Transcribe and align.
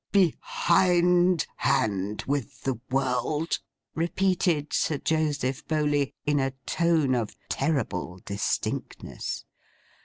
'Behind 0.11 1.45
hand 1.57 2.23
with 2.25 2.63
the 2.63 2.79
world!' 2.89 3.59
repeated 3.93 4.73
Sir 4.73 4.97
Joseph 4.97 5.63
Bowley, 5.67 6.15
in 6.25 6.39
a 6.39 6.53
tone 6.65 7.13
of 7.13 7.35
terrible 7.49 8.19
distinctness. 8.25 9.45